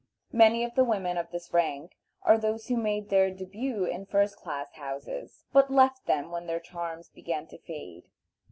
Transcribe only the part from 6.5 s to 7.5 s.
charms began